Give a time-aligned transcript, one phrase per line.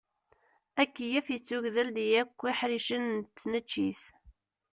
[0.81, 4.01] Akeyyef ittugdel di yakk iḥricen n tneččit.